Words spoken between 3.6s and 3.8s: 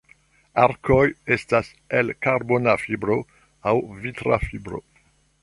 aŭ